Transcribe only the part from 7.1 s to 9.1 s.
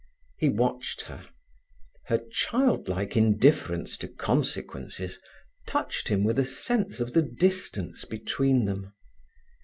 the distance between them.